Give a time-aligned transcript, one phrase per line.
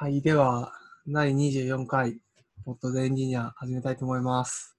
[0.00, 0.74] はい、では、
[1.08, 2.20] 第24回、
[2.64, 4.76] ポッドでエンジニア始めたいと思います。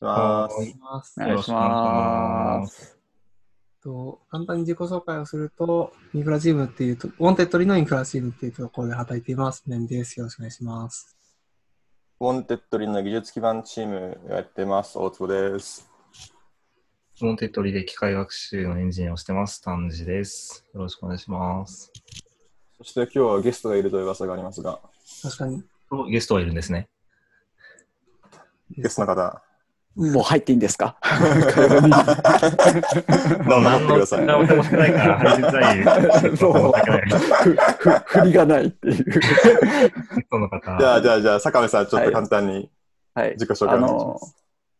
[0.00, 2.96] お願いしますお願いします。
[3.82, 9.64] と簡単に自己紹介をすると、インフラチームっていうと、ウォンテッドリのインフラチームっていうところで働いています。
[9.66, 10.20] 南です。
[10.20, 11.16] よろしくお願いします。
[12.20, 14.96] ウォンテッドリの技術基盤チームやってます。
[14.96, 15.90] 大坪です。
[17.20, 19.60] ウォンテッドリで機械学習のエンジニアをしてます。
[19.62, 20.64] 丹治です。
[20.72, 21.90] よろしくお願いします。
[22.84, 24.78] そして今日はゲストがいるという噂がありますが、
[25.22, 25.62] 確かに。
[25.90, 26.88] おゲストはいるんですね。
[28.76, 29.42] ゲストの方、
[29.96, 30.98] もう入っていいんですか？
[31.08, 31.30] どう
[31.80, 31.90] ぞ
[33.70, 34.26] 入ってください。
[34.26, 35.74] 何のもしてないから入りづら
[36.32, 36.36] い。
[36.36, 36.72] そう
[38.06, 39.04] 振りがないっていう。
[39.04, 40.76] ゲストの方。
[40.78, 42.70] じゃあ、じゃあ、じゃあ、坂部さん、ちょっと簡単に
[43.14, 43.30] はい。
[43.32, 44.36] 自己紹介お願いしあのます。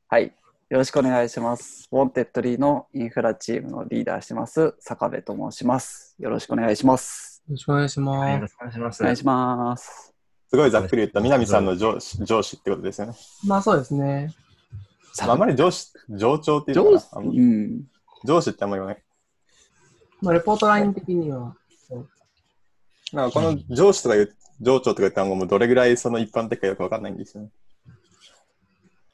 [0.09, 0.25] はい。
[0.25, 1.89] よろしくお願いします。
[1.93, 6.17] ウォンテッドリーのインフラチームのリーダーしてます、坂部と申します。
[6.19, 7.34] よろしくお願いします。
[7.47, 8.53] よろしくお願いしはいよろます。
[8.53, 9.03] しくお願いします。
[9.03, 10.15] お願いします。
[10.49, 13.15] すごいざっくり言った南さんの上司上司ってことですよね。
[13.47, 14.31] まあそうですね。
[15.19, 17.83] まああんまり上司、上長っていうの上司かうん。
[18.25, 19.03] 上司ってあんまり言わない。
[20.23, 21.55] まあレポートライン的には、
[23.13, 27.51] なんかこの上司とか言う、上長とか言った単語もどれぐらいその一般的かよくわかんないんですよね。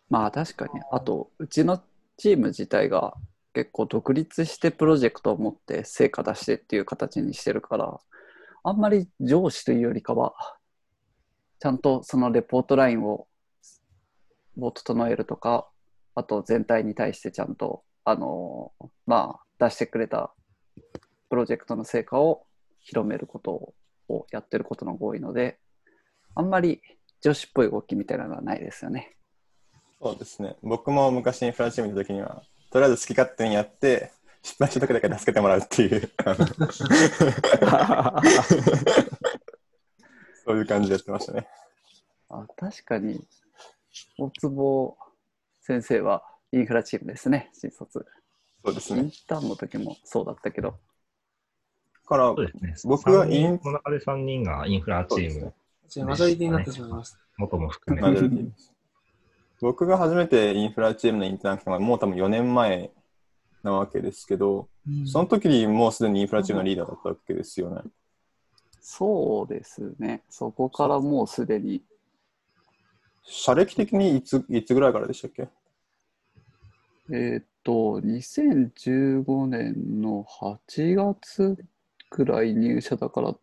[0.09, 0.81] まあ確かに。
[0.93, 1.83] あと、うちの
[2.17, 3.15] チーム自体が
[3.55, 7.99] 結構独立してプロジェクトを持って成果出してっていう形にしてるから、
[8.63, 10.35] あんまり上司というよりかは、
[11.59, 13.27] ちゃんとそのレポートラインを
[14.59, 15.69] を整えるとか、
[16.15, 18.73] あと全体に対してちゃんと、あの
[19.07, 20.33] まあ、出してくれた
[21.29, 22.47] プロジェクトの成果を
[22.81, 23.75] 広めること
[24.09, 25.59] をやってることのが多いので、
[26.35, 26.81] あんまり
[27.23, 29.17] 女子っぽい動きみたいなのはないですよね。
[30.03, 30.57] そうですね。
[30.63, 34.13] 僕も昔インフラチームの時には、とりあえず好き勝手にやって、
[34.43, 36.11] 失敗した時だけ助けてもらうっていう、
[40.45, 41.47] そういう感じでやってましたね。
[42.31, 43.27] あ確かに、
[44.19, 44.97] 大坪
[45.61, 48.07] 先生はインフラチームですね、新卒。
[48.65, 49.03] そうですね。
[49.03, 50.77] インターンの時もそうだったけど、だ
[52.07, 52.75] からそう、ですね。
[52.85, 55.55] 僕はイン三人の中で3人がインフラチーム、
[56.07, 57.19] マジョリティになってしまいました。
[57.37, 58.51] 元も含め
[59.61, 62.91] 僕が初めてインフラチームのインターン来たのはもう多分4年前
[63.63, 67.83] なわけですけど、うんその時にもうすでにインフラチームのリーダーだったわけですよね。
[68.81, 71.83] そうですね、そこからもうすでに、
[73.23, 75.49] 社歴的にいついつぐらいからでしたっけ？
[77.13, 81.57] えーっと、2015年の8月
[82.11, 83.35] ぐらい入社だから、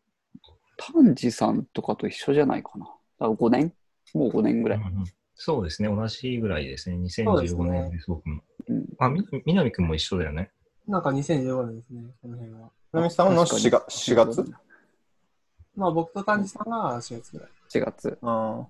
[0.77, 2.85] 丹治さんとかと一緒じゃないかな。
[2.85, 3.73] だから5年？
[4.13, 4.79] もう5年ぐらい。
[4.79, 5.05] うんうん
[5.37, 5.87] そうですね。
[5.87, 6.97] 同じぐらいですね。
[7.09, 8.41] そうですね2015年です、僕も。
[8.67, 10.51] うんあ、み南くんも一緒だよね。
[10.87, 12.71] なんか2015年ですね、この辺は。
[12.91, 14.53] 南さんの確かに4月 ,4 月？
[15.75, 17.49] まあ僕と丹治さんが4月ぐらい。
[17.69, 18.17] 4月。
[18.23, 18.65] あ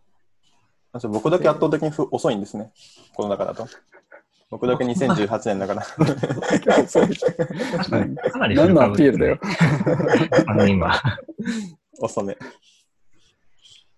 [0.94, 1.00] あ。
[1.00, 2.72] じゃあ僕だけ圧倒的にふ遅いんですね。
[3.14, 3.66] この中だと。
[4.50, 5.82] 僕だけ2018年だから。
[8.32, 9.40] かなり何のアピールだよ。
[10.48, 11.02] あの今。
[12.00, 12.38] 遅め。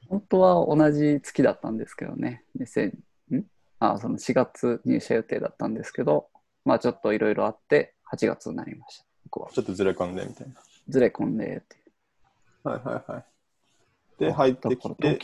[0.09, 2.87] 本当は同じ月だったんですけどね、2000
[3.35, 3.45] ん
[3.79, 6.27] あその4月入社予定だったんですけど、
[6.65, 9.05] まあちょっといろいろあって、8月になりました。
[9.25, 10.55] 僕はちょっとずれ込んでみたいな。
[10.89, 11.79] ずれ込んでってい
[12.65, 12.69] う。
[12.69, 13.25] はいはいはい。
[14.17, 15.19] で、入ってきて。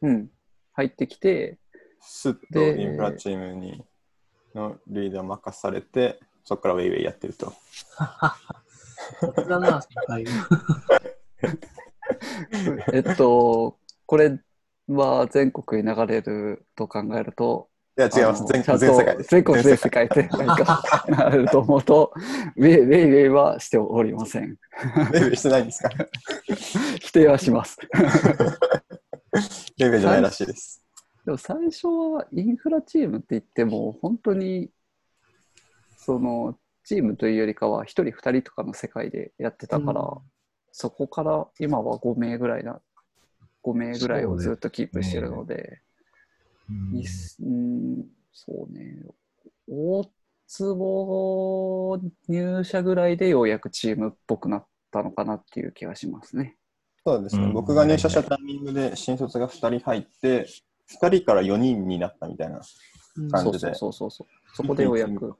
[0.00, 0.30] うん。
[0.72, 1.58] 入ってきて、
[2.00, 3.84] スッとでインフラチームに
[4.54, 7.52] のリーダー任されて、そこからウェイウェイやってると。
[9.20, 10.24] 雑だな、先輩。
[12.92, 13.78] えっと、
[14.12, 14.38] これ
[14.88, 18.44] は全国に流れると考えると、いや、違います。
[18.44, 19.16] 全全世界。
[19.24, 22.12] 全国全世界で何かなると思うと、
[22.56, 24.50] ウェイウェイウェイはしておりません。
[24.50, 25.88] ウェイウェイしてないんですか？
[27.00, 27.78] 否定はします。
[27.80, 30.84] ウェイウェイじゃないらしいです。
[31.24, 34.68] でも最初はインフラチームって言っても、本当に、
[35.96, 40.06] その、チームというよりかは、1人、2人とかの世界でやってたから、うん
[40.74, 42.80] そこから今は5名ぐらいな、
[43.64, 45.80] 5名ぐらいをずっとキープしてるので、
[46.70, 48.96] うんいすうん、そうね、
[49.68, 50.04] 大
[50.46, 56.56] 坪入社ぐらいでようやくチームっぽくなったのかなっていう気がしますね。
[57.04, 57.44] そうですね。
[57.44, 60.46] うん僕が入社したタイミングで新卒が2人入って、
[61.00, 64.26] 2人から4人になったみたいなうんそう感じでそうそうそう。
[64.54, 65.36] そこでようやく。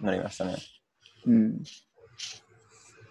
[0.00, 0.56] なりましたね。
[1.26, 1.62] うん。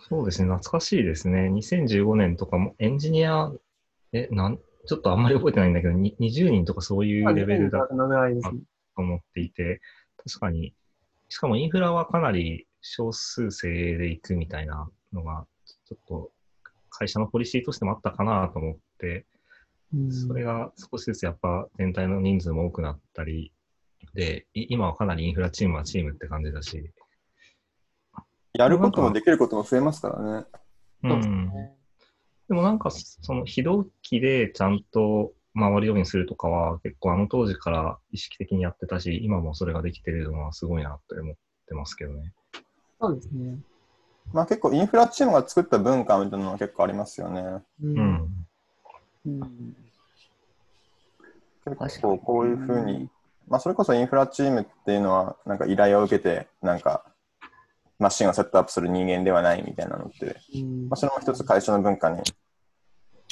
[0.08, 1.50] そうですね、懐かしいですね。
[1.50, 3.52] 2015年とかもエンジニア、
[4.14, 7.96] え、なん、ちょっとあんまり覚えてないんだけど、に20人とかそういうレベルだと。
[8.98, 9.82] 思っていて、
[10.18, 10.74] 確かに、
[11.28, 15.46] しかもインフラはかなり少数制で行くみたいなのが、
[15.86, 16.32] ちょっと
[16.90, 19.26] 会社のポリシーとしてもあったかなと思って、
[19.94, 23.52] うんそれが少しずつやっぱ全体の人数も多くなったり、
[24.14, 26.92] で、い今はかなりインフラチームはチームって感じだし、
[28.58, 30.46] やることもできることも増えますからね。
[32.48, 41.36] でもなんか、その非同期でちゃんと回るようにするとかは、結構あの当時から意識的にやってたし、今もそれができてるのはすごいなって思っ
[41.68, 42.34] てますけどね。
[43.02, 43.58] そうですね。
[44.34, 47.42] まあ結構インフラチームが作った文化みたいなのは結構ありますよね。
[47.42, 47.64] う。
[47.82, 48.48] うんん。
[49.26, 49.76] うん
[51.66, 53.10] 結確かに構こういうふうに、
[53.48, 57.06] まあそれこそインフラチームっていうのはなんか依頼を受けてなんか
[58.00, 62.22] マシンをセットアップする人間ではないみたいなのって、うんまあそれも一つ会社の文化に、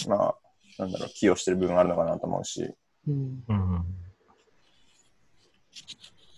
[0.08, 0.36] まあ
[0.80, 2.74] なんだろう、寄与してる部分あるのかなと思うし、
[3.08, 3.44] うん。
[3.48, 3.86] うん。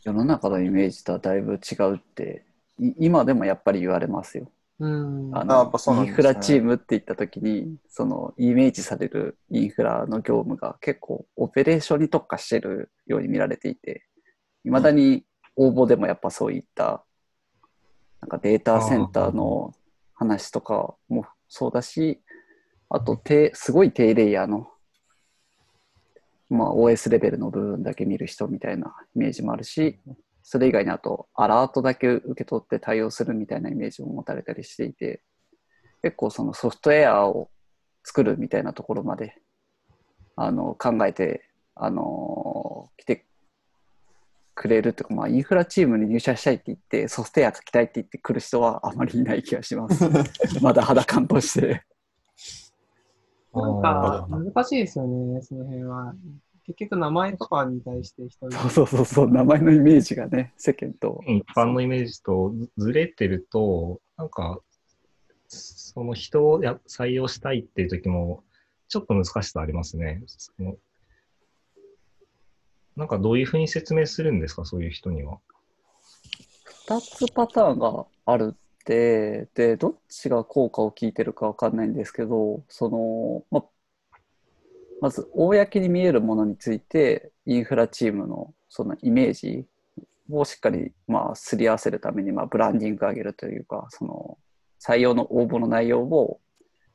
[0.03, 2.45] 世の中のイメージとはだいぶ違うって、
[2.79, 4.51] い今でもやっぱり言われますよ。
[4.79, 5.31] うん。
[5.35, 14.05] ああやっのねインフラチームって言った時にそのイメージされるインフラの業務が結構オペレーションに特化してるように見られていて
[14.65, 15.23] いまだに
[15.55, 17.05] 応募でもやっぱそういった
[18.21, 19.73] なんかデータセンターの
[20.13, 22.21] 話とかもそうだし
[22.89, 24.69] あと低すごい低レイヤーの、
[26.49, 29.99] まあ、OS レベルの部分だけ見る人みたいなイメージもあるし
[30.43, 35.21] それ以外にあとアラートだけ受け取って対応するみたいなイメージも持たれたりしていて
[36.03, 37.49] 結構そのソフトウェアを
[38.03, 39.35] 作るみたいなところまで
[40.35, 43.25] あの考えてあの来て
[44.55, 50.09] くれるとか、まあ、インフラチームに入社したいって言ってソフトウェア書きたいって言ってくる人はあまりいない気がします。
[50.63, 51.83] まだ肌感として。
[53.53, 56.15] なんか難しいですよね、その辺は。
[56.65, 61.21] 結局名前とかに対して人そうそうそうそう名前のイメージがね世間と。
[61.27, 64.59] 一般のイメージとずずれてると、なんか、
[65.47, 68.43] その人をや採用したいっていう時も、
[68.87, 70.23] ちょっと難しさありますね。
[70.27, 70.75] その
[72.95, 75.39] なんかどういうふうに説明するんですか、そういう人には。
[76.87, 83.65] 2つパターンがあるってでどっちが効果を聞いてるかわかんないんですけどそのま
[85.01, 89.65] まず公に見えるものについてインフラチームのそのイメージ
[90.29, 94.37] をしっかりまあすり合わせるためにまあブランディング上げるというかその
[94.79, 96.39] 採用の応募の内容を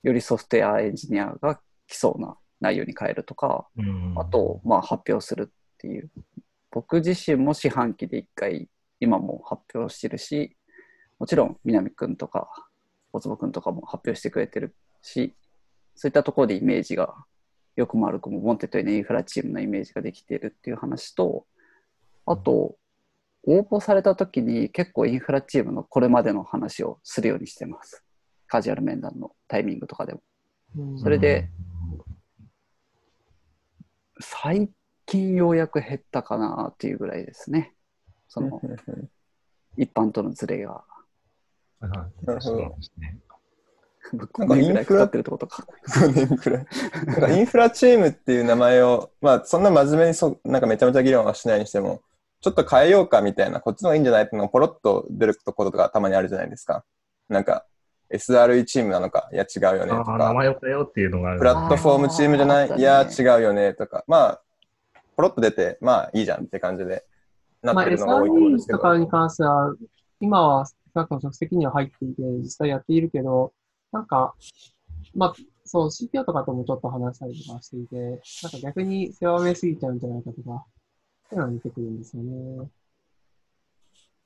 [0.03, 6.11] よりソフトウェアエンジニアが来そうな内容に変えるとかうんあと、まあ、発表するっていう。
[6.71, 8.69] 僕自身も四半期で1回、
[9.01, 10.57] 今も発表してるし、
[11.19, 12.49] もちろん南くんとか、
[13.13, 15.35] 大坪くんとかも発表してくれてるし、
[15.95, 17.15] そういったところでイメージが、
[17.77, 21.47] よくも悪くも、ウォンテッドのインフラチームのイメージができているっていう話と、
[22.27, 22.77] あと、
[23.45, 28.05] 応募された時に結構インフラチームのこれまでの話をするようにしてます。
[28.47, 30.23] カジュアル面談のタイミングとかでも。
[30.77, 31.49] うんそれで、
[34.21, 34.71] 最
[35.11, 37.75] 近ようやく減ったかなっていうぐらいですね。
[38.29, 38.61] その
[39.77, 40.85] 一般とのズレが。
[41.81, 43.19] なるほどそうなんですね。
[44.15, 45.67] 5年ぐらいかかってるってことか。
[45.89, 46.67] 5年くらい。
[47.07, 52.03] なんかインフラチームっていう名前を、まあそんな真面目にそなんかめちゃめちゃ議論はしないにしても、
[52.41, 56.85] ちょっと変えようかみたいな、こっちの方がいいんじゃないっていうのがポロッと出ることがたまにあるじゃないですか。
[57.29, 57.67] なんか
[58.13, 61.39] SRE チームなのか、いや違うよねとああ、名か、前を変えようっていうのがある。
[61.41, 64.43] プラットフォームチームじゃない、いや違うよねとか、まあ、
[65.17, 67.05] ポロッと出て、まあいいじゃんって感じで
[67.63, 68.79] なまあ、ってるのが多いと思うんですけ SRE ど。
[68.79, 69.75] とかに関しては、
[70.21, 73.53] 今はスタッフの職責には入っていて、実際やっているけど、
[73.93, 74.35] なんか、
[75.15, 80.65] まあ、そう、CPO とかともちょっと話したりとかしていて、なんか逆に世話上すぎちゃうんじゃないかとか、
[81.31, 82.69] そういうのが出てくるんですよね。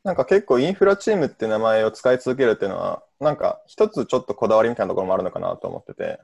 [0.05, 6.21] なんか結構インフラチームって名前を使い続けるっていうのは、なんか一つちょっとこだわりみたいなところもあるのかなと思ってて、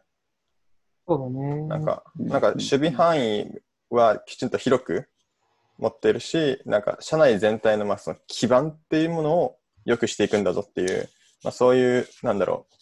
[1.08, 1.62] そうだね。
[1.62, 5.08] なんか、うんなんか守備範囲はきちんと広く
[5.78, 11.08] 持ってるし、なんか社内全体のまあその基盤っていうものを良くしていくんだぞっていう、
[11.42, 12.74] まあ、そういう、なんだろう、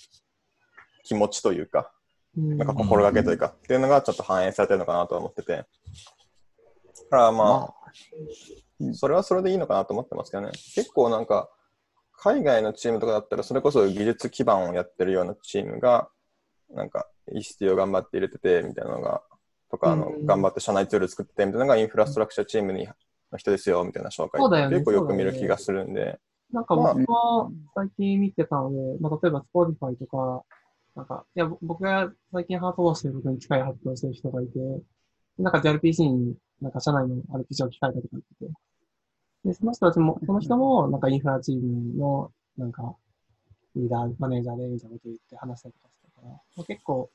[1.04, 1.92] 気持ちというか、
[2.36, 5.56] うん、なんか心がけというか、っていうのがちょっと反映されてるのかなとは思ってて。
[5.56, 5.64] だ
[7.10, 7.46] からまあ、
[8.80, 10.50] まあ、それはそれでいいのかなと思ってますけどね。
[10.74, 11.48] 結構なんか、
[12.20, 16.08] 海外のチームとかだったら、それこそ技術基盤をやってるようなチームが、
[16.70, 19.22] なんか、ECT を頑張って入れてて、みたいなのが、
[19.70, 22.88] とか、あのう、ん頑張って社内ツール作ってて、みたいなのがインフラストラクチャーチームに
[23.32, 26.18] の人ですよ、みたいな紹介そうだよね結構よく見る気がするんで、
[26.52, 30.44] なんか僕も最近見てたので、まあ、例えば Spotify とか、
[30.96, 34.58] なんか、いや、ぼ僕が最近ハートをしてることに近い発表してる人がいて、
[35.38, 38.52] なんか JRPC になんか社内の RPG を機械たとか言ってて、
[39.44, 42.96] で、その人たちも、その人もなんかインフラチームのなんか
[43.76, 47.10] リーダー、マネージャーでみたいなこと言って話したりとかしてから、まあ、結構、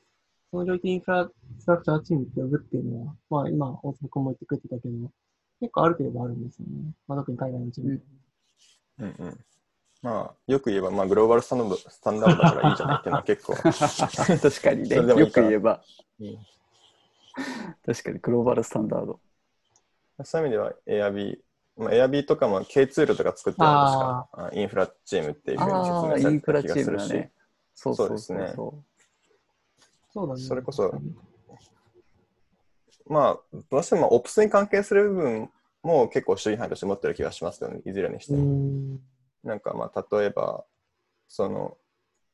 [0.54, 5.12] その領域インフラストラクチャーチームって呼ぶっていうのは、まあ今、大塚君も言ってくれてたけど、
[5.60, 6.92] 結構ある程度あるんですよね。
[7.08, 8.02] まあ特に海外のチーム。
[9.00, 9.40] うんうん。
[10.04, 13.56] まあ、よく言えば、まあ、グローバルスタンダードスタンダードだからいいじゃないっていうのは結構。
[13.58, 14.96] 確かにね。
[14.96, 15.82] いよいかく言えば。
[16.20, 16.38] うん
[17.84, 19.20] 確かにグローバルスタンダード。
[20.24, 21.40] そういう意味では Airb、
[21.78, 27.30] まあ、Airb とかも K ツールとか作ってるんですかあインフラチームっていうふうに説明されてインフラチた気がするし、
[27.74, 28.54] そうそうそうですね
[30.14, 30.42] そうだね。
[30.42, 30.94] それこそ
[33.08, 35.50] まあ、どうしてもオプスに関係する部分
[35.82, 38.44] も結構主義範囲として持ってる気がしますよね、いずれにしてうも。
[38.44, 39.00] ん。
[39.44, 40.64] なんかまあ、例えば、
[41.28, 41.78] その、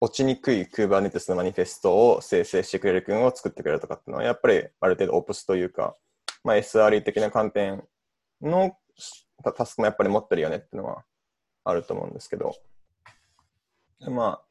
[0.01, 5.95] 落ちにくい Kubernetes のマニフェストを生成してくれる君を作ってくれるとかっていうのは、やっぱりある程度オプスというか、
[6.43, 7.83] まあ、SRE 的な観点
[8.41, 8.77] の
[9.43, 11.03] タタスクもやっぱり持ってるよねっていうのは
[11.63, 12.55] あると思うんですけど、
[13.99, 14.48] でまあ、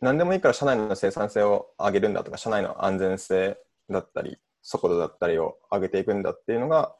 [0.00, 3.58] 何でもいいから社内の生産性を上げるんだとか、社内の安全性
[3.90, 6.94] だったり、速度だったりを上げていくんだっていうのが、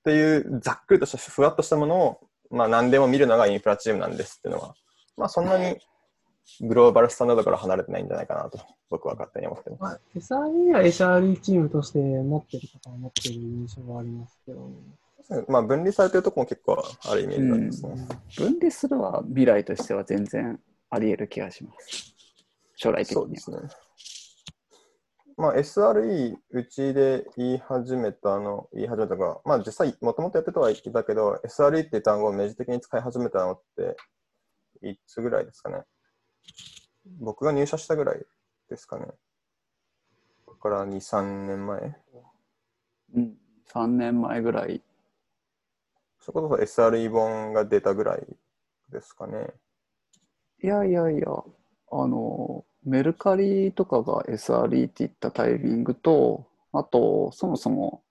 [0.00, 2.20] っていうざっくりとしたふわっとしたものを、
[2.50, 4.74] まあ、何でも見るのがインフラチームなんですっていうのは、
[5.16, 5.78] まあ、そんなに
[6.60, 8.58] グローバルスタンダードから離れてないんじゃないかなと、
[8.88, 9.82] 僕は勝手に思ってます。
[9.82, 14.70] まあ、SRE は SRE チームとして持ってる方は持ってる印象はありますけど、
[15.48, 18.08] まあ、分離されてるところも結構あるイメージなんですね。
[18.36, 20.58] 分離するは未来としては全然
[20.90, 22.14] あり得る気がします。
[22.76, 23.22] 将来的には。
[23.22, 23.58] そうですね。
[25.36, 33.96] まあ、SRE、うちで言い始めたの、言い始めたが、まあ実際、もともとやってたはいたけど、SRE っていう単語を明示的に使い始めたのって、
[34.86, 35.84] いつぐらいですかね。
[37.20, 38.22] 僕が入社したぐらい
[38.68, 39.06] ですかね。
[40.44, 41.96] ここから2、3年前。
[43.14, 43.38] うん、
[43.72, 44.82] 3年前ぐらい。
[46.20, 48.26] そこそ SRE 本が出たぐらい
[48.90, 49.54] ですかね。
[50.62, 51.26] いやいやいや、
[51.92, 58.02] あの、メルカリとかが SRE って言ったタイミングと、あと、そもそも、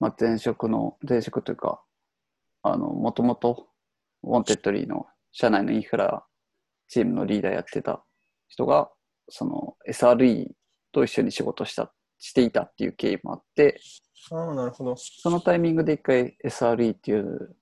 [0.00, 1.80] まあ、前職の、前職というか、
[2.62, 3.68] あの、もともと、
[4.24, 6.24] ウォンテッドリーの社内のインフラ
[6.88, 8.04] チームのリーダーやってた
[8.48, 8.90] 人が、
[9.28, 10.48] その SRE
[10.92, 13.80] と一緒に仕事した、していたっていう経緯もあって、
[14.30, 14.96] ああ、なるほど。
[14.96, 17.56] そのタイミングで一回 SRE っていう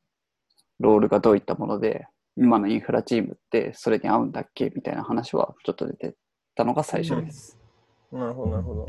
[0.79, 4.71] ロールがどういったもので、今のインフラチームってそれに合うんだっけ？
[4.75, 6.15] みたいな話はちょっと出て
[6.55, 7.59] たのが最初です。
[8.13, 8.87] なるほど、なるほど。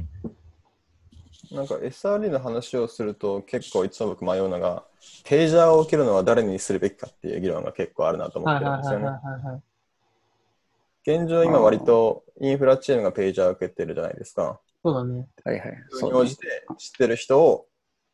[1.51, 4.85] なんか SRE の話をすると結構いつも僕迷うのが、
[5.25, 9.07] ページャーを受けるのは誰にするべきかっていう議論が結構あるなと思ってるんですよね。
[11.03, 14.61] 現状今割とインフラチームがページャーを受けてるじゃないですか。
[14.83, 15.27] そうだね。
[15.43, 15.83] はいはい。
[15.89, 17.67] それに応じて知ってる人を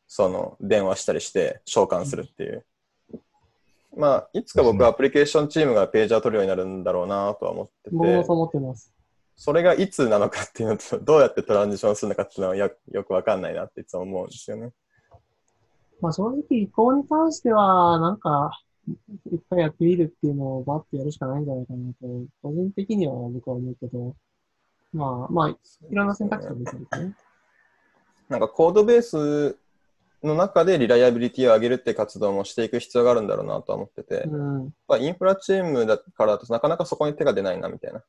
[0.06, 2.64] その電話したりして召喚するっていう。
[3.96, 8.92] まあ、いつか僕はアプリケーションチームがページャー取るようになるんだろうなとは思っててそう、思ってます。
[9.36, 14.72] それがいつなのかっていうのと、 どうやってトランジションするのかっていうのはよよくわかんないなっていつも思うんですよね。
[16.00, 18.50] まあ正直移行に関しては、なんか、
[19.30, 24.14] 一回やってみるっていうのをバッてやるしかないんじゃないかなと、個人的には僕は思うけど、
[24.92, 25.56] まあまあ、い
[25.90, 27.16] ろんな選択肢が出てるね。
[28.28, 29.56] なんかコードベース
[30.22, 34.74] の中でリライアビリティを上げるって活動もしていく必要があるんだろうなとは思ってて、うん。
[34.88, 38.02] まあ、インフラチームだからだとなかなかそこに手が出ないなみたいな。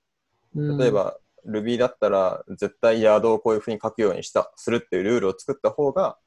[0.55, 6.17] うん例え、ば、Ruby だったら絶対ヤードをこういうふうに書くようにした、するっていうルールを作った方が、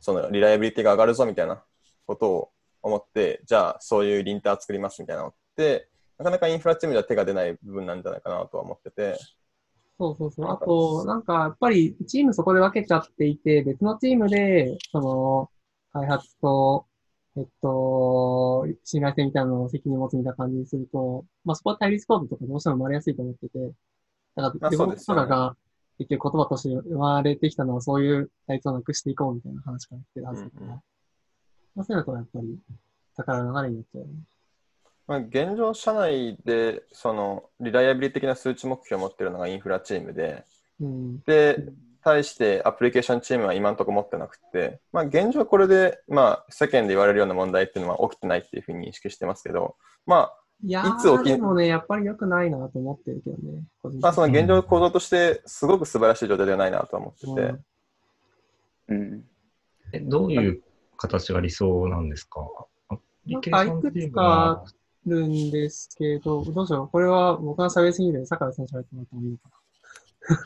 [0.00, 1.62] そのリライアビリティが上がるぞみたいな
[2.06, 2.50] ことを
[2.82, 9.18] 思って、じゃあそういうリンター作りますみたいなのって、なかなかインフラチームでは手が出ない部分なんじゃないかなとは思ってて、
[10.00, 10.50] そうそうそう。
[10.50, 15.50] あと、なんか、やっぱり、チームそこで分けちゃっていて、別のチームで、その、
[15.92, 16.86] 開発と、
[17.36, 23.58] えっと、信頼性みたいなのを責任持つみたいな感じにすると、まあそこは対立コードとかどうしても生まれやすいと思ってて、
[24.36, 25.56] だから、まあデボップそうですよねとかが、
[25.98, 30.80] 結局言葉として生まれてきたのは、そういう対立をなくしていこうみたいな話から来てるはずだから、うんうん
[31.76, 32.58] まあそういうのとやっぱり、
[33.16, 34.14] 宝の流れになっちゃうよね。
[35.10, 40.44] まあ、現状、社内でそのリライアビリティ的な数値目標を持っているのがインフラチームで、
[40.80, 41.20] うん。
[41.22, 41.64] で、
[42.04, 49.74] 対してアプリケーションチームは今のところ持ってなくて、まあ、現状これで、まあ、世間で言われるような問題っていうのは起きてないっていうふうに認識してますけど、
[50.06, 50.30] ま
[50.64, 53.64] いやいつ起きー、でもね、やっぱり良くないなと思ってるけどね。
[54.00, 57.28] まあ、その現状構造としてすごく素晴らしい状態ではないなとは思ってて、
[58.90, 59.24] うんうん。
[59.92, 60.62] えどういう
[60.96, 62.42] 形が理想なんですか？
[62.90, 64.72] アプリケーションチームなはんか
[65.06, 66.88] るんですけど、どうしよう。
[66.88, 69.50] これは僕が喋りすぎるので、坂田さん喋ってもらってもいいのか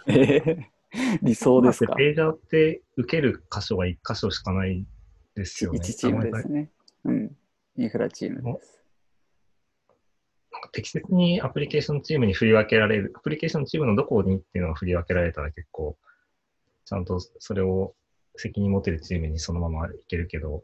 [0.08, 0.64] えー
[1.22, 1.94] 理想ですか？
[1.96, 4.86] ページャーって受ける箇所が1箇所しかない
[5.34, 5.80] ですよね。
[5.80, 6.70] ?1 チームですね。
[7.04, 7.36] うん。
[7.76, 8.80] インフラチームです。
[10.72, 15.98] 適切にアプリケーションチームに振り分けられる、アプリケーションチームのどこにっていうのが振り分けられたら結構、
[16.84, 17.96] ちゃんとそれを
[18.36, 20.62] 責任持てるチームにそのままいけるけど、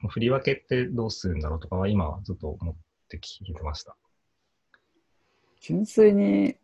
[0.00, 2.74] その振り分けってどうするんだろうとかは今はずっと思っ
[3.08, 3.96] て聞いてました。
[5.60, 6.56] 純粋に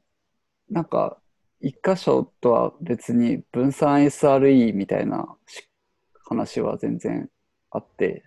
[0.69, 1.19] なんか
[1.61, 5.69] 一箇所とは別に分散 SRE みたいなし
[6.29, 7.29] 話は全然
[7.71, 8.25] あって、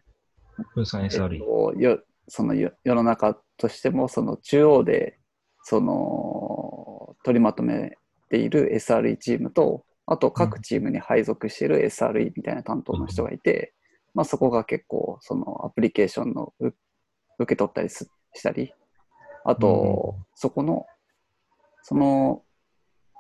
[0.76, 1.40] 分散えっ SRE。
[1.40, 5.20] と、よそのよ世の中としてもその中央で
[5.64, 7.98] その取りまとめ
[8.30, 13.74] ている SRE チームとあと各チームに配属している SRE みたいな担当の人がいて、
[14.13, 16.75] まあ、そこが結構そのアプリケーションのう受
[17.48, 18.74] け取ったりすしたり
[19.46, 20.86] あと、そこの
[21.82, 22.43] その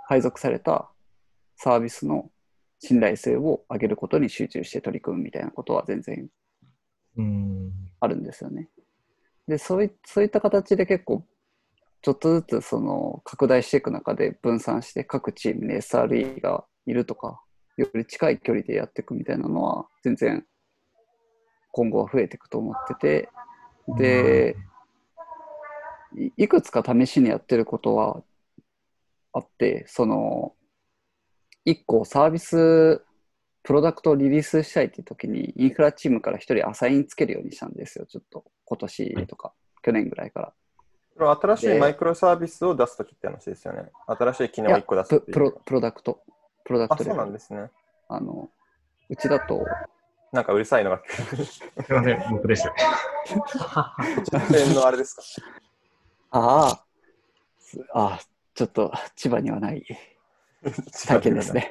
[0.07, 0.89] 配属された
[1.57, 2.29] サービスの
[2.79, 6.29] 信頼性を上げることに集中して取り組むみたいなことは全然
[7.17, 7.71] うん。
[7.99, 8.69] あるんですよね。
[9.47, 11.25] で、そういそういった形で結構、
[12.01, 17.41] ちょっとずつその拡大していく中で分散して各チームに SRE がいるとか、
[17.77, 20.45] より近い距離でやっていくみたいなのは全然
[21.73, 23.29] 今後は増えていくと思ってて、
[23.97, 24.55] で、
[26.15, 28.21] いいくつか試しにやってることは
[29.33, 30.53] あって、その、
[31.65, 33.03] 一個サービス、
[33.63, 38.45] プロダクトをリリースしたいっていう時に、インフラチームから一人アサインつけるようにしたんですよ、ちょっと。
[38.65, 40.53] 今年とか、去年ぐらいか
[41.17, 41.35] ら。
[41.41, 43.89] 新しいでマイクロサービスを出すときって話ですよね。
[44.05, 45.51] 新しい機能をいや1個出すププロ。
[45.51, 46.21] プロダクト。
[46.65, 47.71] プロダクあ、そうなんですね。
[48.09, 48.51] あの、
[49.09, 49.65] うちだと、
[50.33, 51.01] なんかうるさいのが。
[51.07, 52.67] すいません、僕です。
[53.27, 55.21] 実践のあれですか？
[56.31, 56.85] ああ、
[57.59, 58.19] すあ
[58.55, 59.85] ちょっと千葉にはない
[61.07, 61.69] 体験ですね。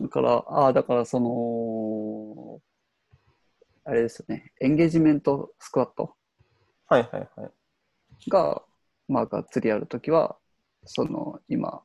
[0.00, 2.60] だから、ああ、だからその、
[3.84, 6.16] あれですよね、エンゲージメントスクワット？
[6.88, 7.50] はいはいはい。
[8.28, 8.60] が、
[9.06, 10.36] まあ、がっつりやるときは、
[10.84, 11.84] その、今、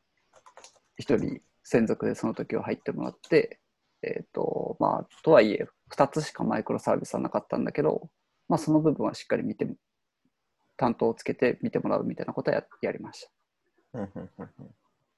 [0.97, 3.59] 一人専属でその時を入ってもらって、
[4.01, 8.09] えっ、と、まあ、とはいえ、二つしかマイクロサービスはなかったんだけど、
[8.47, 9.67] まあ、その部分はしっかり見て、
[10.77, 13.27] 担当をつけて見てもらうみたいなことはややりまし
[13.93, 13.99] た。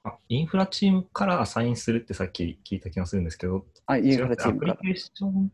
[0.05, 4.75] あインフラチームからアサインするってさっき聞いた気がするんですけど、あ、インフラチーアムから。
[4.75, 5.51] プリケーション、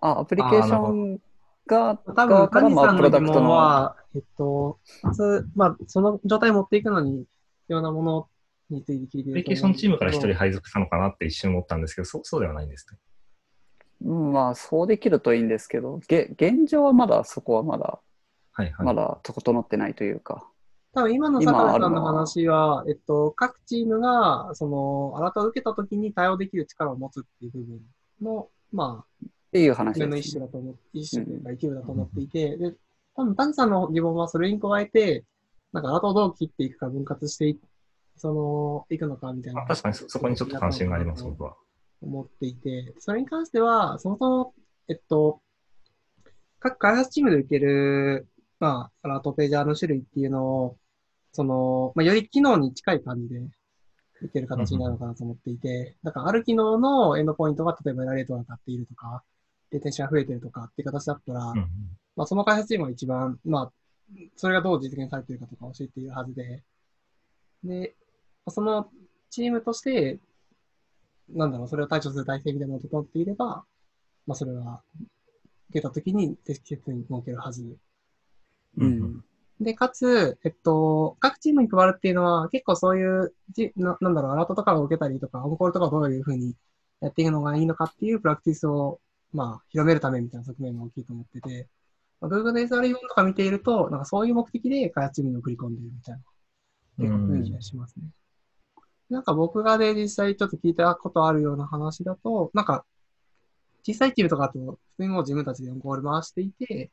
[0.00, 1.20] あ、アプリケーション
[1.66, 8.28] が、多分、カニまあ、さんの疑プロダクトの、問は、えっと、まず、まあ、その状態を持っていくのに必要なもの
[8.74, 12.98] について聞いているケーションチームから一人配属したのかなって一瞬思ったんですけど、そうそうではないんですね。
[14.04, 18.00] うん、まあ、そうできるといいんですけど、げ現状はまだ、そこはまだ、
[18.52, 18.86] はいはい。
[18.86, 20.48] まだ整ってないというか、
[20.94, 27.80] 多分今の今坂部さんの話は、えっと、各チームが、その、アラートを受けたときに対応できる力を持つっていう部分
[28.20, 32.74] の、まあ、っていう話です、一種だと思っ一種というか一部だと思っていて、で、
[33.16, 35.24] 多分、谷さんの疑問はそれに加えて、
[35.72, 37.58] なんか、アラートをどう切っていくか分割してい
[38.16, 39.62] その、いくのかみたいな。
[39.62, 41.56] あ確かにそそこにちょっと関心があります、僕は。
[42.00, 44.54] 思っていて、それに関しては、そもそも、
[44.88, 45.40] えっと、
[46.58, 48.28] 各開発チームで受ける、
[48.60, 50.78] まあ、アラートページャーの種類っていうのを、
[51.32, 53.40] その、まあ、より機能に近い感じで
[54.20, 59.22] 受ける形になるのかなと思っていて、だからある機能のエンドポイントが例えばエラレートが上がっているとか、
[59.70, 61.54] レテンションが増えてるとかっていう形だったら、
[62.14, 63.72] まあ、その開発チームが一番、まあ、
[64.36, 66.62] それがどう実現されているかとか教えているはずで、
[67.64, 67.88] で、まあ
[68.48, 68.90] その
[69.30, 70.18] チームとして、
[71.28, 73.64] なんだろう、それを対処する体制みたいなのが整っていれば、
[74.26, 74.82] まあ、それは、
[75.70, 77.62] 受けたときに適切に設けるはず。
[77.62, 79.24] ううんん。
[79.60, 86.54] で、かつ、えっと、各チームに配るっていうのは、結構そういうじな、なんだろう、アラートとかを受けたりとか、オンコールとかをどういうふうに
[87.00, 89.00] やっていくのがいいのかっていうプラクティスを、
[89.32, 91.68] まあ、広めるためみたいな側面が大きいと思ってて、
[92.20, 96.20] まあ、Google の SRE 本とか見ていると、なんかそういう目的で開発チームに送り込んでいるみたいな、
[97.08, 98.04] 結構雰囲気がしますね。
[99.12, 102.86] なんか僕がで実際ちょっと聞いたことあるような話だと、なんか、
[103.86, 106.90] 小さいチームとかだと、普通にもう自分たちでオンコール回していて、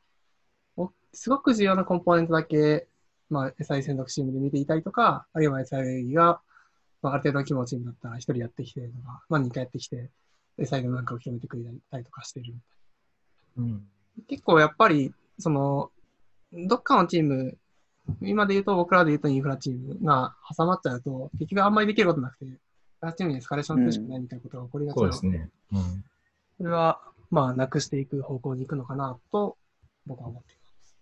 [0.76, 2.88] おすごく重要なコンポーネントだけ、
[3.30, 6.42] まあ、SI 専属チームで見ていたりとか、あるいは SI が、
[7.00, 10.10] まあ、ある程度の規模のチームだったら一人やってきてとか、まあ、2回やってきて、
[10.58, 12.54] SI のなんかを広めてくれたりとかしてる。
[13.56, 13.82] うん
[14.28, 15.90] 結構やっぱり、その、
[16.52, 17.56] どっかのチーム、
[18.22, 22.44] 今で言うと僕らで言うとインフラチームが挟まっちゃうと、結局あんまりできることなくて、
[23.00, 25.50] 開発チームにエスカレーションするしかないみたいなことが起こりがちなのそうですね。
[25.72, 26.04] うん
[26.60, 29.56] それは、まあ、なくしていく方向に行くのかなと、
[30.04, 30.96] 僕は思っています。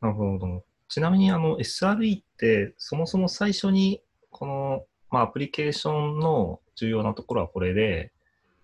[0.00, 0.64] なるほど。
[0.88, 8.12] ちなみに、あの、SRE って、そもそも最初に、この、まあ、アプリケーションの重要なところはこれで、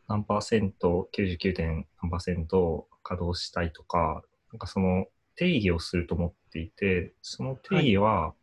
[0.06, 1.56] 何パーセント、99.
[1.56, 8.34] 点何パーセント、稼働したいとか、なんかその定義をすると思っていて、その定義は、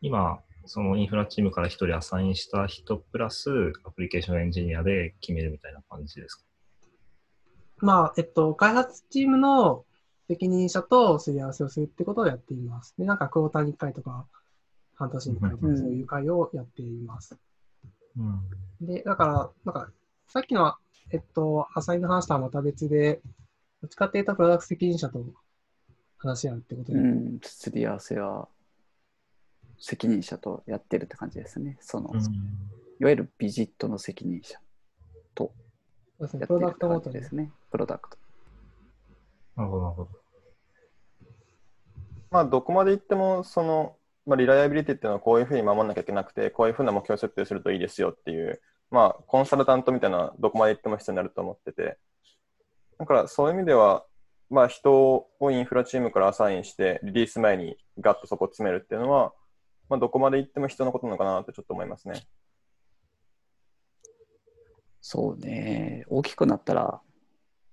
[0.00, 6.44] 今、そのインフラチームから1人アサインした人プラスアプリケーションエンジニアで決めるみたいな感じですか？
[7.80, 9.84] まあ、えっと、開発チームの
[10.26, 12.94] 責任者とすり合わせをするってことをやっています。
[12.98, 14.26] で、なんかクォーターに1回とか、
[14.94, 17.38] 半年に1回とか、うんそういう会をやっています。
[18.18, 18.86] うん。
[18.86, 19.90] で、だから、なんか、
[20.26, 20.74] さっきの、
[21.10, 23.22] えっと、アサインの話とはまた別で、
[23.80, 25.24] どっちかっていうと、プロダクト責任者と
[26.18, 28.48] 話し合うってことで、うん、すり合わせは
[29.78, 31.78] 責任者とやってるって感じですね。
[31.80, 32.20] その、うん
[33.00, 34.58] いわゆるビジットの責任者
[35.34, 35.52] と
[36.18, 37.52] そうですね、やプロダクってるって感じですね。
[37.70, 38.16] プロダクト。
[39.56, 40.10] なるほど、なるほど。
[42.30, 51.98] まあ、どこまで行っても、その、まあ、リライアビリティっていうのはこういうふうに守らなきゃいけなくて、こういうふうな目標設定するといいですよっていう、まあ、コンサルタントみたいなどこまで行っても必要になると思ってて、
[52.98, 54.04] だからそういう意味では、
[54.50, 59.32] まあ、人をインフラチームからアサインして、リリース前にガッとそこを詰めるっていうのは、
[59.88, 62.22] まあ、どこまで行っても必要なことなのかなってちょっと思いますね。
[65.00, 66.04] そうね。
[66.08, 67.00] 大きくなったら、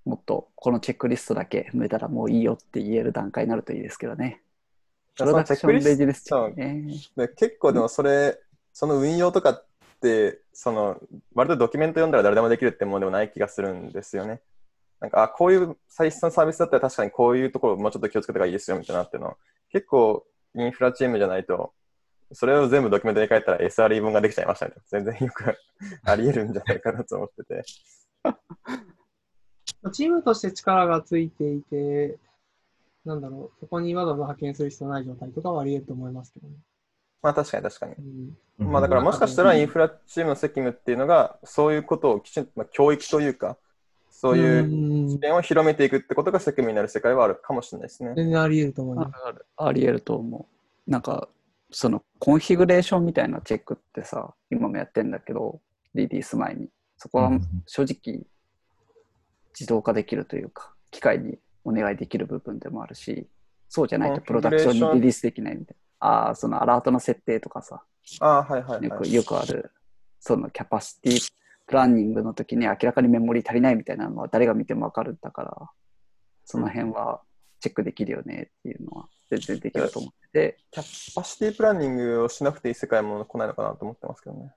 [0.05, 4.41] もっとこのチェックリストだけ埋めたらもういいよって言える段階になるといいですけどね。
[5.17, 6.93] プロダクションレジネスチームね。
[7.15, 8.39] で結構でもそれ、
[8.71, 9.67] その運用とかっ
[10.01, 10.99] て、その、
[11.33, 14.41] 割とドキュメント読んだら誰でもできるってものでもない気がするんですよね。
[14.99, 19.37] なんか、あ、こういう最新のサービスだったら確かにこういうところもうちょっと気をつけた方がいいですよみたいなっていうの
[19.71, 21.73] 結構インフラチームじゃないと、
[22.31, 24.73] それを全部ドキュメントに書いたら SRE 文ができちゃいましたね。
[24.87, 25.55] 全然よく
[26.03, 27.63] あり得るんじゃないかなと思ってて。
[29.91, 32.17] チームとして力がついていて、
[33.03, 36.55] なんだろう、そこにわざわざ派遣する必要ない状態とかはあり得ると思いますけどね。
[37.21, 37.93] まあ確かに確かに。
[38.59, 43.57] うん、まあだからもしかしたらインフラチームの責務っていうのが、そういうことをきちんと、まあ、教育というか、
[44.25, 48.13] そういう視点を広めていくってことが責務になる世界はあるかもしれないですね。
[48.15, 49.11] 全然あり得ると思います。
[49.23, 50.49] あるあり得ると思
[50.87, 50.91] う。
[50.91, 51.29] なんか、
[51.69, 55.61] そのコンフィグレーションみたいなチェックってさ、今もやってんだけど、
[55.93, 56.69] リリース前に。
[56.97, 57.31] そこは
[57.67, 58.25] 正直
[59.53, 63.27] 自動化できるというか、機械にお願いできる部分でもあるし、
[63.69, 66.07] そうじゃないとプロダクションにリリースできないみたいな。
[66.07, 67.83] ああ、そのアラートの設定とかさ、
[68.21, 68.83] ああ、はいはいはい。
[68.83, 69.71] よくよくある、
[70.19, 71.34] そのキャパシティ
[71.67, 75.69] プランニングの時に明らかにメモリ足りないみたいなのは誰が見てもわかるんだから、
[76.45, 77.21] その辺は
[77.59, 84.53] チェックできるよねっていうのは全然できると思って、キャパシティプランニングをしなくていい世界も来ないのかなと思ってますけどね。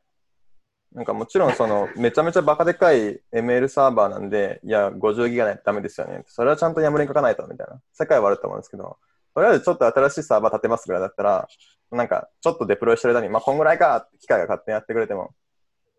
[0.93, 6.25] なんかもちろんそのめちゃめちゃバカでかい ML サーバーなんで、いや、50ギガないとダメですよね。
[6.27, 8.97] それはちゃんとヤムレに書かないとみたいな世界はあると思うんですけど、
[9.35, 11.49] とりあえずちょっと新しいサーバー立てますぐらいだったら、
[11.91, 15.35] なんかちょっとデプロイしてる間に、まあこんぐらいかって機械が勝手にやってくれても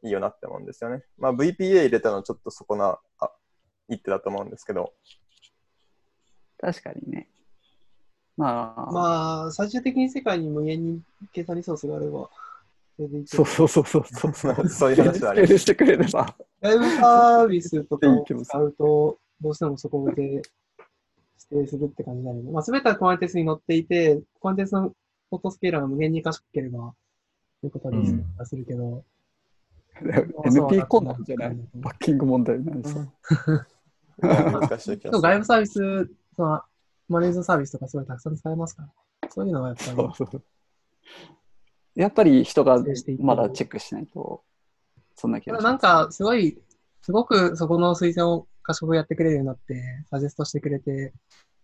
[0.04, 1.04] いいよなって思うんですよね。
[1.18, 3.32] まあ VPA 入れたのちょっとそこな、あ、
[3.88, 4.94] 一手だと思うんですけど、
[6.60, 7.30] 確かにね。
[8.38, 11.02] まあ、まあ、最終的に世界に無限に
[11.34, 12.30] 計算リソースがあれば、
[13.26, 14.68] そうそうそうそうそうそう。
[14.68, 16.36] そういう話はありますしてくれれば。
[16.60, 20.44] ライブサービスとかを使うと、どうしてもそこで指
[21.50, 24.94] 定するって感じになるので、まあ、すべてはコアンテスに載っていて、コアンテスの
[25.32, 26.94] オートスケーラーが無限に賢ければ、
[27.62, 29.04] ということはするけど、
[30.02, 33.12] NP 困難じゃないバッキング問題なん ですよ。
[34.22, 36.62] 外部サービス、その
[37.08, 40.44] マネージャーサービスとかすごいたくさん使えますから、そういうのはやっぱりそうそう
[41.96, 42.82] やっぱり人が
[43.20, 44.44] まだチェックしないと、
[45.16, 45.64] そんな気がします。
[45.66, 46.58] なんか、すごい、
[47.02, 51.14] すごくそこの推薦を賢くやってくれるようになって、サジェストしてくれて、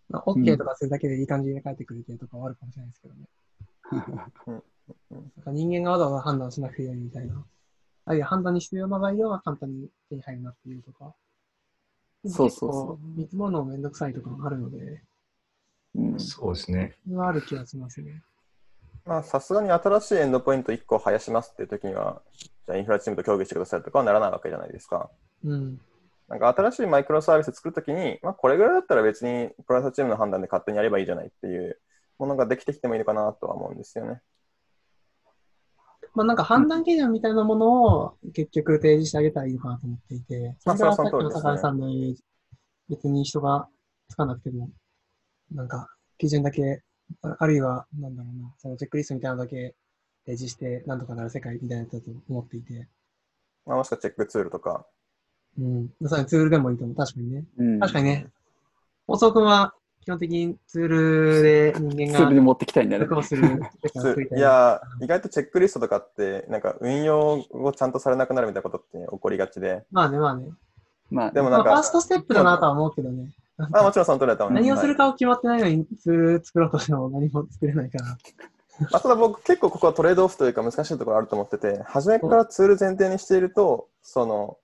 [0.09, 4.61] まあ、OK とかするだけでいい感じで書いてくれてとかはあるかもしれないですけどね。
[5.53, 7.45] 人間がわざわざ判断しなくていいみたいな。
[8.05, 11.13] あるいは判断に必要な材料は簡単に手に入るなっていうとか。
[12.27, 15.03] そうそうそう結構見積もるのもめんどくさいとかもあるので、
[15.93, 16.95] うんそうですね。
[17.05, 18.23] それはある気がしますね。
[19.05, 22.21] まあ、さすがに新しいエンドポイント1個生やしますっていう時には、
[22.65, 25.11] じゃあインフラチームと協議してくださいとかはならないわけじゃないですか。
[25.43, 25.79] うん。
[26.27, 31.79] なんか新しいマイクロサービス作るときに、まあ、これぐらいだったら別にプロダクトチームの判断で勝手にやればいいじゃないっていう
[32.17, 34.21] ものができてきてもいいのかなとは思うんですよね。
[36.15, 42.15] まあなんか判断基準みたいなものを結局提示してあげたらいいのかなと思っていて、まあそれさっきその高橋さんの言う
[42.89, 43.67] 別に人が
[44.09, 44.69] つかなくても、
[45.51, 46.81] なんか基準だけ、
[47.21, 49.75] ああるいはなんだろうな、そのチェックリストみたいなのだけ
[50.25, 52.87] 提示してなんとかなる世界みたいなやつだと思っていて、
[53.65, 54.85] まあ、もしくはチェックツールとか。
[55.57, 55.89] うん。
[56.05, 56.95] それツールでもいいと思う。
[56.95, 57.45] 確かにね。
[57.57, 58.27] うん確かにね。
[59.07, 59.73] 大沢君は
[60.05, 63.17] 基本的にツールで人ツ間がールに持ってきたいんだね楽。
[63.17, 64.39] をする世界をツー作りたい。
[64.39, 70.45] やー、意外とチェックリストとかって、なんか運用をちゃんとされなくなるみたいなことって起こりがちで、まあね、まあね。
[71.09, 73.31] まあ、でもなんかまあ、ファーストステップだなとは思うけどね。
[73.57, 74.67] あ、もちろんその通りだと思います。
[74.67, 78.05] 何をするはいかを決まってないのにツール作ろうとしても何も作れないから。
[78.05, 78.17] ま
[78.93, 84.57] あ、ただ僕結構ここはトレードオフというか難しいところあると思ってて、初めからツール前提にしていると、その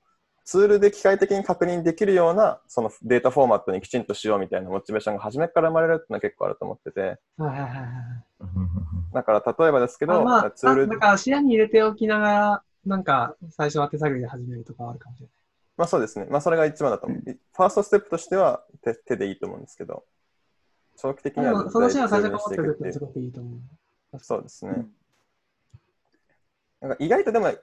[0.51, 9.13] ツールで機械的に確認できるようなそのデータフォーマットにきちんとしようみたいなモチベーションが初めから生まれるっていうのは結構あると思ってて、はいはいはいはい。
[9.13, 15.33] だから例えばですけど、あまあ、ツールあだから視野に入れておきながら、なんか最初は手探りで始めるとかはあるかもしれない。
[15.77, 16.27] まあそうですね。
[16.29, 17.21] まあそれが一番だと思う。
[17.21, 20.03] ファーストステップとしては手手でいいと思うんですけど、
[20.97, 24.19] 長期的にはその視野を最初絶から持っていうっておくってすごくいいと思う。
[24.19, 24.85] そうですね。
[26.81, 27.53] なんか意外とでも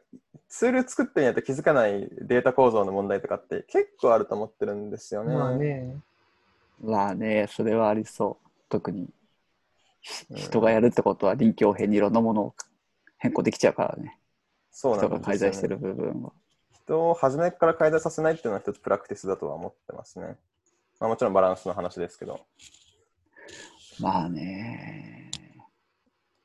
[0.48, 5.34] ツール作ってみないと気づかないデータ構造の問題とかって結構あると思ってるんですよね。
[5.34, 5.96] まあね。
[6.80, 8.48] まあね、それはありそう。
[8.68, 9.08] 特に
[10.34, 12.54] 人がやるってことは臨機応変にいろんなものを
[13.18, 14.18] 変更できちゃうからね。
[14.70, 16.32] そうなん人がですよね介在してる部分は。
[16.72, 20.36] 人を初めから介在させないっていうのは一つプラクティスだとは思ってますね。
[21.00, 22.40] まあ、もちろんバランスの話ですけど。
[24.00, 25.27] まあね、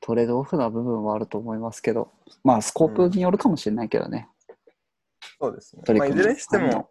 [0.05, 2.11] トレードオフな部分はあると思いますけど、
[2.43, 4.27] まあスコープによるかもしれないけどね。
[5.39, 5.83] そうですね。
[5.97, 6.89] まあ、いずれにしてはいも、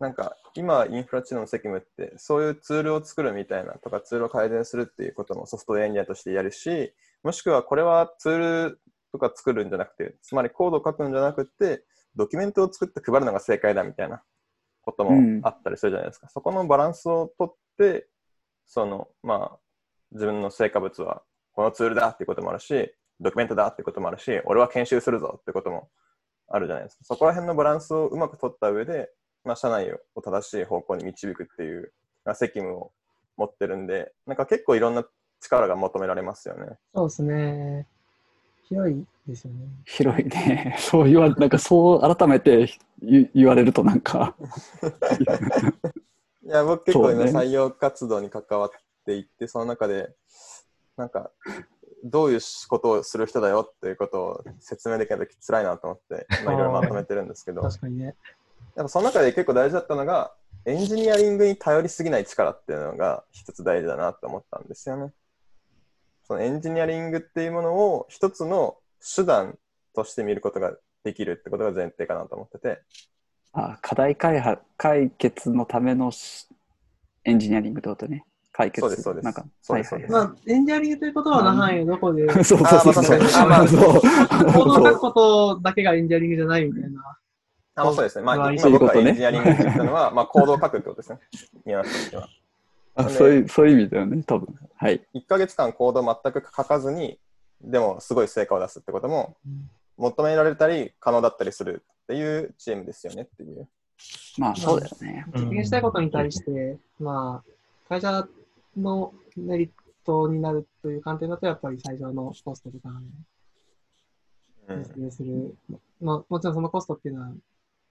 [0.00, 8.80] なんか今、インフラ知能の責務って、そういうツールを作るみたいなとか、ツールを改善するっていうこともソフトウェアエンジニアとしてやるし、もしくはこれはツール
[9.12, 11.84] とか作るんじゃなくて、つまりコードを書くんじゃなくて、
[12.16, 14.22] ドキュメントを作って配るのが正解だみたいな
[14.80, 16.30] こともあったりするじゃないですか。
[16.30, 18.08] そこのバランスをとって、
[18.66, 19.58] その、まあ、
[20.12, 21.22] 自分の成果物は
[21.58, 25.88] このツールだっていうこともあるし、ドキュメントだっていうこともあるし、俺は研修するぞってことも
[26.46, 27.02] あるじゃないですか。
[27.02, 29.10] そこら辺のバランスをうまく取った上で、
[29.42, 31.92] まあ、社内を正しい方向に導くっていう
[32.24, 32.92] まあ責務を
[33.36, 35.04] 持ってるんで、なんか結構いろんな
[35.40, 36.78] 力が求められますよね。
[36.94, 37.88] そうですね。
[38.68, 39.66] 広いですよね。
[39.84, 40.74] 広いね。
[40.78, 44.36] そう言わなんかそう改めて言言われるとなんか、
[46.46, 48.70] いや、僕結構今ね採用活動に関わっ
[49.04, 50.14] ていって、その中で、
[50.98, 51.30] なんか、
[52.04, 58.04] どういうことをする人だよっていうことを説明できないとき辛いなと思って、まあ、いろいろまとめてるんですけど、確かにね。
[58.76, 60.34] やっぱその中で結構大事だったのが、
[60.64, 65.12] エンジニアリングに頼りすぎない力っていうのが一つ大事だなと思ったんですよね。
[66.24, 68.76] そのエンジニアリングっていうものを一つの
[69.16, 69.58] 手段
[69.94, 72.82] として見ることができるってことが前提かなと思ってて、
[73.52, 76.46] あ課題開発解決のためのし
[77.24, 78.24] エンジニアリングってことね。
[78.58, 83.18] 解決そうですそうですなんか、そうですはいはいまあ、エンジニアリングということはな範囲どこで、そ うそうそうそう。
[83.20, 87.00] まあ確かにあまあそうコードを書くことだけがエンジニアリングじゃないみたいな。
[87.76, 88.24] あまあそうですね。
[88.24, 91.20] まあ、まあ今僕がエンジニアリングって言ったのは、まあ、コードを書くってことですね。
[91.66, 92.28] ニュアンスとしては。
[92.96, 94.48] あそういうそういう意味だよね、多分。
[94.74, 95.06] はい。
[95.14, 97.20] 1ヶ月間コードを全く書かずに、
[97.60, 99.36] でもすごい成果を出すってことも
[99.96, 103.68] 求められたり可能だったりするっていうチームですよねっていう。
[104.36, 105.26] まあそうだよね。
[105.36, 108.26] 実現したいことに対して、まあ、会社
[108.78, 109.70] のメリッ
[110.04, 115.56] トになるという観点だと、やっぱり最初のコストとかうん実現する、
[116.00, 117.32] まあ、もちろんそのコストっていうのは、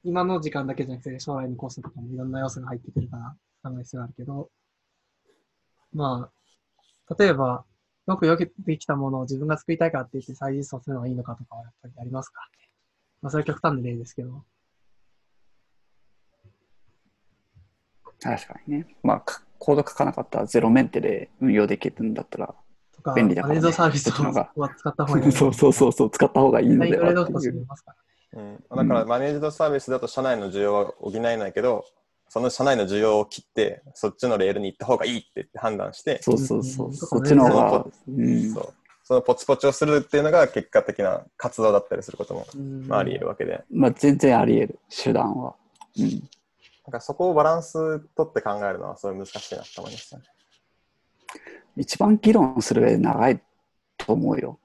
[0.03, 4.49] 今の時間だけじゃなくて、将来のコストとかもいろんな要素が入ってくるから考える必要があるけど、
[5.93, 6.29] ま
[7.09, 7.65] あ、例えば、
[8.07, 12.69] よくよくできたものを自分が作りたいからって言って再実装するのがいいのかとかはやっぱりありますからね。
[13.21, 14.43] まあ、それは極端な例ですけど。
[18.21, 18.95] 確かにね。
[19.03, 22.55] まあ、かコード書かなかったらゼロメンテで運用できるんだったら、
[23.15, 23.61] 便利だからね。
[23.61, 25.31] マネージャーサービスをは使った方がいい。
[25.33, 27.67] そうそうそうそう、使った方がいいのはい、ではっていう。
[28.33, 31.85] うん、だからマネージドサービスだと社内の需要は補えないけど、
[32.29, 36.87] その社内の需要を切って、そっちのレールに行った方がいいって言って判断して、そうそうそう。
[36.87, 36.93] うん。
[36.93, 38.53] そっちの方が、うん。
[38.53, 38.73] そう。
[39.03, 45.55] そのポチポチをするっていうのが結果的な活動だったりすることも、うんまあ、あり得るわけで、まあ全然あり得る、手段は。
[45.97, 46.29] うん。
[46.87, 50.23] なんかそこをバランス取って考えるのはすごい難しいなと思いましたね。
[51.75, 53.41] 一番議論する上で長い
[53.97, 54.57] と思うよ。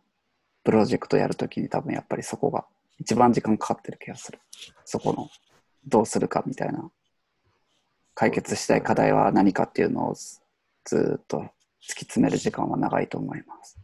[0.62, 2.64] プロジェクトやるときに多分やっぱりそこが
[3.00, 4.38] 一番時間かかってる気がする。
[4.85, 5.28] そこの
[5.85, 6.88] どうするかみたいな。
[8.14, 10.14] 解決したい課題は何かっていうのを
[10.85, 11.48] ずっと突き
[12.04, 13.78] 詰める時間は長いと思います。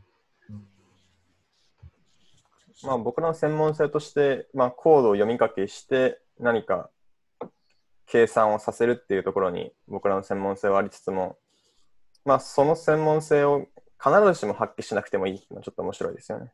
[2.85, 6.91] まあ、僕の専門性として、まあ、コードを読み書きして何か
[8.11, 11.37] 計算をさせるっていうところに僕らの専門性はありつつも、
[12.25, 13.67] まあ、その専門性を
[14.03, 16.53] 必ずしも発揮しなくてもいいっていうのはちょっと面白いですよね。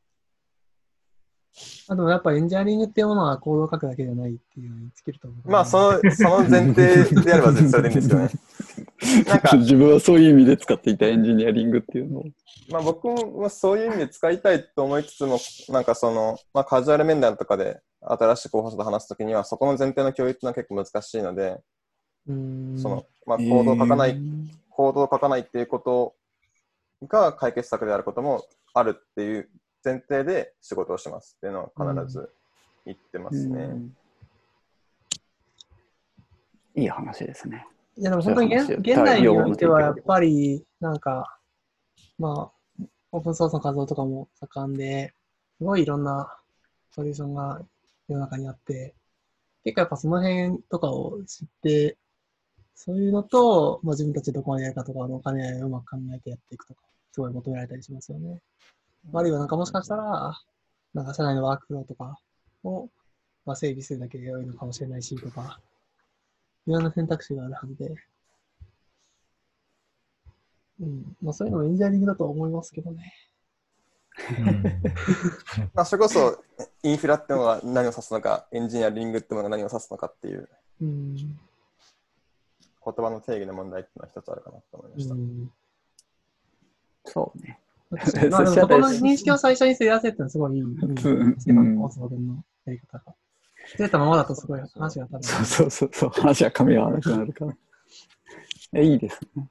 [1.88, 5.48] あでもやっぱエンジニアリングっていうものはコードを書くだけじゃないっていうのに尽きると思う。
[5.48, 8.30] まあ、そのその前提であれば絶対それでいいんですけどね。
[9.28, 12.24] なんか、自分はそういう意味で使っていたエンジニアリングっていうのを。
[12.70, 15.38] まあ、僕もそういう意味で使いたいと思いつつも、
[15.68, 21.60] なんかその、まあ、カジュアル面談とかで新しい候補者と話すときには、そこの前提の共有っていうのは結構難しいので、
[22.26, 22.78] うん。
[22.78, 26.14] その、まあ、コードを書かない、えーコードを書かないっていうこと
[27.06, 29.48] が解決策であることもあるっていう
[29.84, 32.28] 前提で仕事をしますっていうのは必ず
[32.84, 33.62] 言ってますね。
[33.62, 33.96] うん
[36.76, 37.64] いい話ですね。
[37.96, 41.38] いやでも本当に現代においてはやっぱり、なんか、
[42.18, 45.14] まあ、オープンソースの活動とかも盛んで、
[45.58, 46.36] すごいいろんな
[46.90, 47.60] ソリューションが
[48.08, 48.94] 世の中にあって、
[49.64, 51.96] 結構やっぱその辺とかを知って、
[52.74, 56.80] そういうのと、まあ自分たちでどこまでやるかとか、お金をうまく考えてやっていくとか、
[57.12, 58.40] すごい求められたりしますよね。
[59.12, 60.38] あるいはなんかもしかしたら、
[60.92, 62.18] なんか社内のワークフローとか
[62.62, 62.88] を、
[63.44, 65.60] まあ、整備するだけで良いのかもしれないしとか、
[66.66, 67.94] いろんな選択肢があるはずで。
[70.80, 71.16] うん。
[71.22, 73.12] まあそういうのもエンジニアリングだと思いますけどね。
[75.74, 76.42] まあ、それこそ
[76.82, 80.48] インフラっていうのが何を指すのか、エンジニアリングっていうのが何を指すのかっていう
[80.80, 81.16] うん。
[81.16, 81.34] 言
[82.84, 85.14] 葉の定義の問題っていうのは一つあるかなと思いました。
[85.14, 85.50] うん。
[87.04, 87.58] そうね。
[88.30, 90.62] まあそこの認識を最初にすり合わせるってのはすごいいい。
[90.62, 90.80] うん。
[90.80, 90.96] うん。
[91.38, 93.14] ステファン・オースボードンのやり方が。
[93.78, 95.22] 出たままだとすごい話が多分。
[95.22, 97.56] そうそうそうそう、話は噛み合わなくなるから。
[98.74, 99.48] え、いいですね。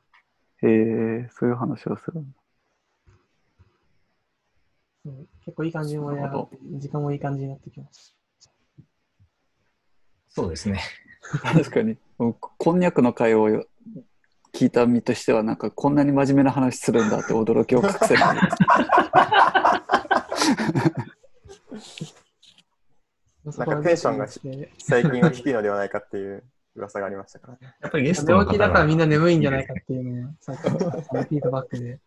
[0.61, 2.31] へえ、そういう話をするん。
[2.31, 2.42] だ。
[5.45, 8.15] 結構いい感じに盛り上がって、時間もいい感じになってきまし
[10.29, 10.79] そうですね。
[11.43, 11.97] 確かに。
[12.17, 13.65] ここんにゃくの会を
[14.53, 18.37] 聞いた身としては、なんかこんなに真面目な話するんだって驚きを隠せない。
[18.39, 18.57] た。
[23.45, 24.41] なんかテンションが最
[25.03, 26.43] 近は低いのではないかっていう
[26.75, 27.59] 噂がありましたからね。
[27.81, 31.99] やっぱりゲストの方寝起きだからみんが、な眠いんじゃないかっていうのを、さっきのフィードバックで、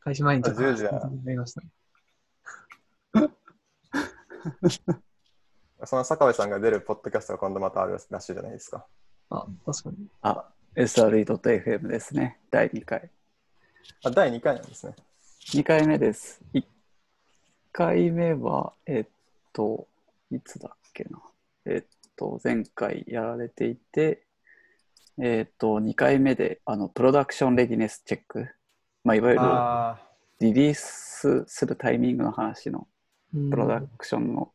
[0.00, 1.60] 開始前にちょっとあ10時だ言いました。
[5.84, 8.86] その坂部さんが出るポッドキャストが今度またあるらしいじゃないですか。
[9.30, 10.08] あ、確かに。
[10.22, 12.40] あ、SRE.fm ですね。
[12.50, 13.10] 第2回。
[14.04, 14.94] あ第2回なんですね。
[15.52, 16.40] 2回目です。
[16.52, 16.64] 1
[17.72, 19.06] 回目は、えっ
[19.52, 19.88] と、
[20.30, 21.22] いつだっけな。
[21.64, 24.26] えっと、前回やられていて、
[25.18, 28.48] えっと、2回目で、あの、プロダクションレディネスチェック。
[29.02, 29.98] まあ、いわゆるあ
[30.40, 32.86] リリースするタイミングの話のうん
[33.32, 34.52] プロダクションの、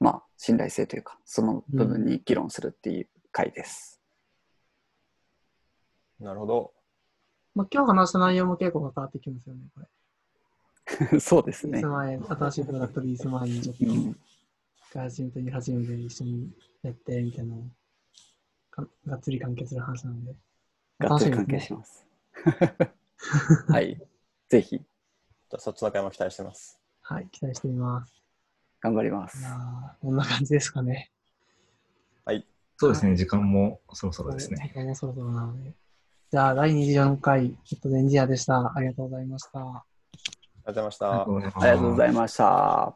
[0.00, 4.00] まあ、信頼性というか、その部分に議論するっていう回です。
[6.20, 6.72] あ、なるほど。
[7.54, 9.86] まあ、今日話した内容も結構関わってきますよね、これ。
[11.20, 14.16] そうですね新しいプロダクトリリース前にちょっと、うん
[14.90, 16.50] 開発チームと言い始めて一緒に
[16.82, 17.56] やってみたいな
[19.06, 20.34] がっつり関係する話なので。
[20.98, 22.06] がっつり関係します。
[23.68, 24.00] はい。
[24.48, 26.77] ぜひ、じゃあそっちの回も期待してます。
[27.10, 28.12] はい、期待してみます。
[28.82, 29.42] 頑張ります
[30.02, 31.10] こんな感じですかね。
[32.26, 32.46] はい。
[32.76, 34.70] そうですね、時間もそろそろですね。
[34.74, 35.72] 時間もそろそろなので。
[36.30, 38.74] じゃあ、第24回、ちょっとエンジニアでした。
[38.76, 39.58] ありがとうございました。
[39.58, 39.84] あ
[40.66, 41.10] りがとうございました。
[41.10, 41.24] ありが
[41.78, 42.94] とうございました。